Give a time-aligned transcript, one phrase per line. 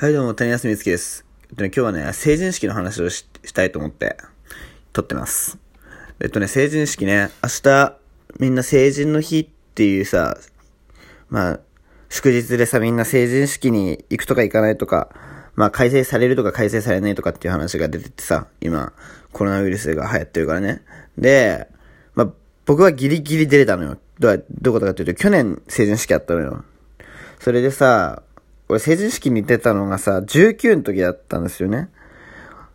[0.00, 1.26] はい、どうも、谷康美月です。
[1.50, 4.16] えっとね、今日はね、成人式の話をししたいと思って、
[4.94, 5.58] 撮ってます。
[6.20, 7.96] えっとね、成人式ね、明日、
[8.38, 10.38] みんな成人の日っていうさ、
[11.28, 11.60] まあ、
[12.08, 15.10] 祝日でさ、みんな成人式に行くとか行かないとか、
[15.54, 18.94] まあ、改正されるとか改正されないとかっていう話が出ててさ、今、
[19.34, 20.80] コロナウイルスが流行ってるからね。
[21.18, 21.68] で、
[22.14, 22.28] まあ、
[22.64, 23.98] 僕はギリギリ出れたのよ。
[24.18, 26.64] どう、どういうことかっていうと、去年成人式あったのよ。
[27.38, 28.22] それでさ、
[28.70, 31.88] 俺成人式に出たのがさ、19の時だったんですよね。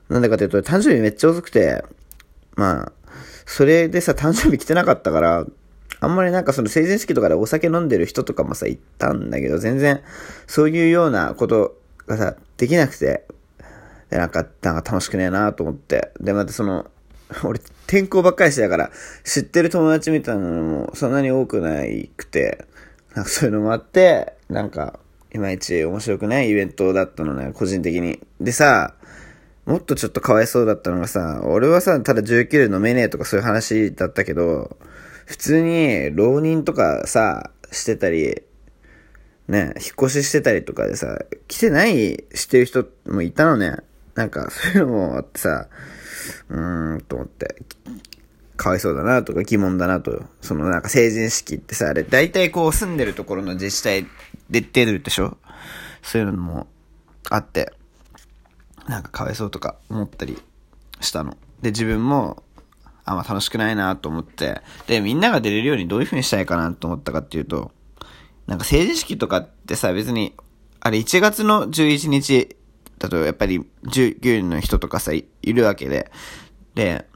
[0.10, 1.84] なんでかというと、誕生日めっちゃ遅くて、
[2.56, 2.92] まあ、
[3.46, 5.46] それでさ、誕生日来てなかったから、
[6.02, 10.02] あんまりなんかその成人式とかでお酒飲んでる人とかもさ、行ったんだけど、全然、
[10.48, 13.26] そういうようなことがさ、できなくて、
[14.10, 16.12] で、なんか、なんか楽しくねえなと思って。
[16.20, 16.92] で、またその、
[17.44, 18.92] 俺、転校ばっかりしてたから、
[19.24, 22.66] 知ってる友達みたいなのもそんなに多くないくて、
[23.16, 25.00] なんかそういうのもあって、なんか、
[25.36, 28.20] いまいち面白くないイベントだったのね、個人的に。
[28.40, 28.96] でさ、
[29.66, 34.78] もっとちょっとかわいそうだったのがさ、俺はさ、ただ19で飲めねえとかそういう話だったけど、
[35.26, 38.42] 普通に浪人とかさ、してたり、
[39.48, 43.78] ね、引っ越ししてたりとかでさ、来てないしてる人もいたのね。
[44.14, 45.68] なんか、そういうのもあってさ、
[46.50, 47.56] うーん、と思って、
[48.56, 50.24] かわいそうだなとか疑問だなと。
[50.42, 54.08] そのなんか成人式ってさ、あれ、大体こう住んでるところの自治体
[54.50, 55.38] で出るでしょ？
[56.02, 56.68] そういうのも
[57.30, 57.74] あって、
[58.88, 60.38] なんかかわいそうとか思ったり
[61.02, 61.38] したの。
[61.62, 62.44] で、自分も、
[63.04, 67.72] あんま楽しくないなと思って、で、みんなが出れるようにどういう風にしたいかなと思ったかっていうと、
[68.48, 70.36] なんか成人式とかってさ、別に、
[70.80, 72.56] あれ1月の11日
[73.00, 76.12] だとやっぱり19の人とかさ、いるわけで、
[76.76, 77.08] で、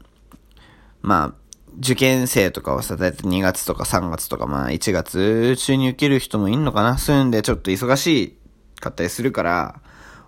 [1.02, 1.39] まあ、
[1.80, 6.98] 受験生とかはさ、だいたい2月とか3月とか、まあ1月中に受ける人もいんのかな？
[6.98, 8.38] そういうんでちょっと忙し
[8.80, 9.82] かったりするから、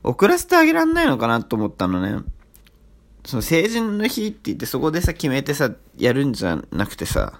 [0.04, 2.24] 遅らせてあげらんないのかなと思ったのね。
[3.24, 7.40] その成人の日って言ってそこでさ、決めてさ、やるんじゃなくてさ、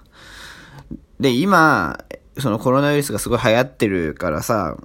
[1.18, 2.04] で、今、
[2.38, 4.76] そのコロナウイルスがすごい流行ってるからさ、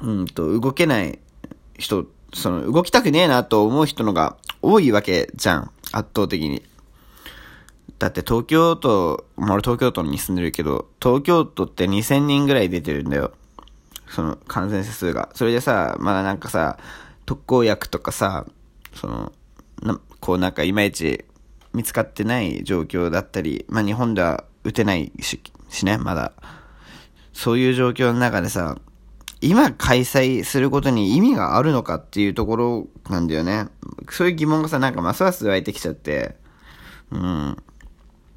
[0.00, 1.18] うんと、動けない
[1.76, 5.70] 人、その、動きたくねえなと思う人のが多いわけじゃん。
[5.90, 6.62] 圧倒的に。
[7.98, 13.32] だって東京都、俺東京都に住んでるけど、東京都って2000人ぐらい出てるんだよ。
[14.08, 15.30] その感染者数が。
[15.34, 16.78] それでさ、まだなんかさ、
[17.24, 18.46] 特効薬とかさ、
[18.94, 19.32] その、
[19.82, 21.24] なこうなんかいまいち
[21.72, 25.40] 見つかってない状況だったり、まあ日本では打てないし、
[25.70, 26.32] しね、まだ。
[27.32, 28.78] そういう状況の中でさ、
[29.40, 33.68] 今開催することに意味があるのかっていうところなんだよね。
[34.10, 36.36] そういう疑問がさ、なんかますます湧いてきちゃって、
[37.10, 37.56] うん。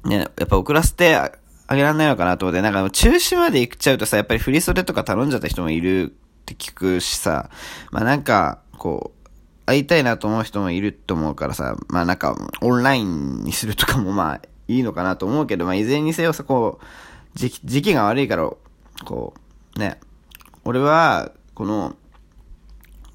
[0.04, 1.30] ね、やっぱ遅らせてあ
[1.74, 6.14] げられないのかなと思って、なんか中止まで行っちゃうとさ、やっぱり振り袖とか頼んじゃった人もいるっ
[6.46, 7.50] て聞くしさ、
[7.90, 9.28] まあなんか、こう、
[9.66, 18.50] 会いたいなと思う人もいると思うからさ、まあなんか、オンラインにするとかもまあいいのかなと思うけど、まあいずれにせよさ、こう、時期、時期が悪いから、
[19.04, 19.34] こ
[19.76, 20.00] う、ね、
[20.64, 21.94] 俺は、この、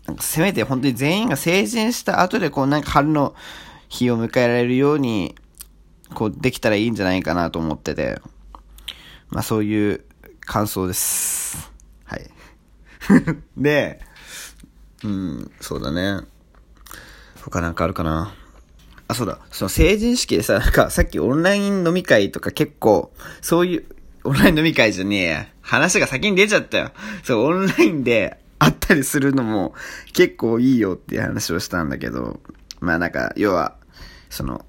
[0.06, 3.34] なんかせめて本当に全員が成人した後で、こうなんか春の
[3.90, 5.36] 日を迎えられるように、
[6.14, 8.22] こうできたらいいんじゃないかなと思ってて、
[9.30, 10.06] まあそういう
[10.42, 11.72] 感想です。
[12.06, 12.30] はい。
[13.58, 14.00] で、
[15.04, 16.22] うん、そうだね。
[17.44, 18.34] 他なんかあるかな？
[19.08, 19.40] あ、そうだ。
[19.52, 23.86] その成人式でさ、なんかさっきオンライン飲み会とか結構、そういう、
[24.24, 25.48] オンライン飲み会じゃねえ。
[25.62, 26.92] 話が先に出ちゃったよ。
[27.24, 29.76] そう、オンラインで会ったりするのも
[30.14, 32.40] 結構いいよっていう話をしたんだけど、
[32.80, 33.76] まあなんか、要は、
[34.32, 34.66] その、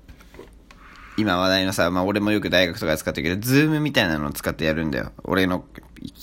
[1.17, 5.13] 今話題のさ、まあ俺もよく大学とかで使ってるけど、ズームみたいなのを使ってやるんだよ。
[5.25, 5.65] 俺の、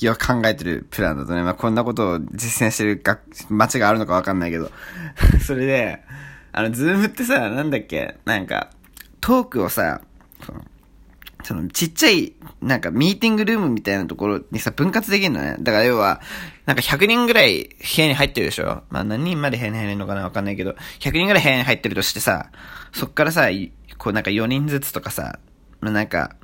[0.02, 4.72] 今考えてるプランだとね、まあこんなことを実践してる学街があるのかわかんないけど。
[5.46, 6.04] それで、
[6.52, 8.70] あの、ズームってさ、なんだっけ、なんか、
[9.20, 10.02] トークをさ、
[11.44, 15.58] その、ちっちゃい、なんかミーティングルームみたいなところにさ、分割できるのね。
[15.60, 16.22] だから要は、
[16.66, 22.50] なんか100人ぐらい部屋に入ってるでしょまあ何人まで部屋に入れるのかなわかんないけど、100人ぐらい部屋に入ってるとしてさ、
[22.94, 23.50] そっからさ、
[23.98, 25.40] こうなんか4人ずつとかさ、
[25.82, 26.36] まあなんか、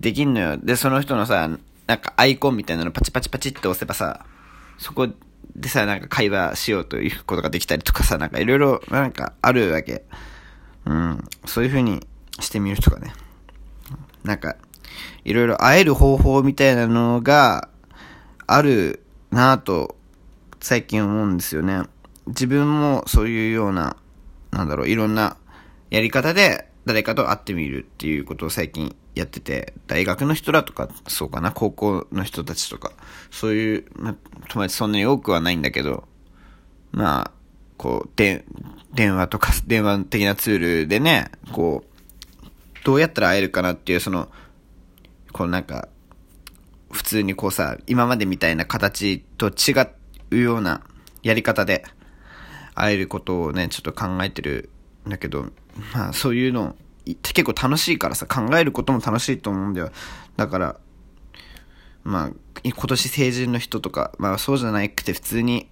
[0.00, 0.56] できんのよ。
[0.56, 1.48] で、その人のさ、
[1.86, 4.24] なんかアイコンみたいなのパチパチパチって押せばさ、
[4.78, 5.08] そこ
[5.56, 10.04] でさ、なんか会話しようということができたりとかさ、なんかいろいろ、なんかあるわけ。
[10.86, 11.24] うん。
[11.44, 12.06] そういう風に
[12.40, 13.12] してみるとかね。
[14.24, 14.56] なんか、
[15.24, 17.68] いろいろ会える方法みたいなのが
[18.46, 19.96] あるなぁと
[20.60, 21.82] 最近思うんですよね。
[22.26, 23.96] 自分もそういうような、
[24.50, 25.36] なんだろう、いろんな
[25.90, 32.92] やり方で誰かと会ってみるっていうことを最近やってて、大学の人らとか、そうかな、高校の人たちとか、
[33.30, 34.14] そういう、ま、
[34.48, 36.04] 友達そんなに多くはないんだけど、
[36.92, 37.30] まあ、
[37.76, 38.44] こう、で、
[38.94, 41.91] 電話とか、電話的なツールでね、こう、
[42.84, 44.28] どうやったら会えるかなっていう、その、
[45.32, 45.88] こうなんか、
[46.90, 49.74] 普通にこうさ、今までみたいな形と違
[50.30, 50.82] うような
[51.22, 51.84] やり方で
[52.74, 54.70] 会えることをね、ちょっと考えてる
[55.06, 55.46] んだけど、
[55.94, 56.76] まあそういうの、
[57.22, 59.90] 結構楽しいからさ、考えることも楽しいと思うんだよ。
[60.36, 60.76] だから、
[62.04, 62.30] まあ、
[62.64, 65.68] 今年成人の人とか、まあそうじゃなくて普通に、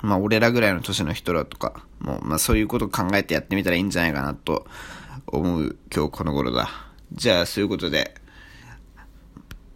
[0.00, 4.66] まあ俺らぐらいの年の人らとか、もうまあそういうことを考えてやってみたらいいんじゃないかなと
[5.26, 6.68] 思う今日この頃だ。
[7.12, 8.14] じゃあそういうことで、